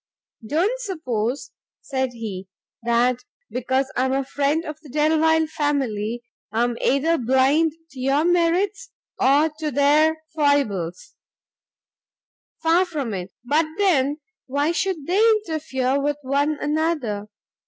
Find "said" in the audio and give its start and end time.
1.79-2.13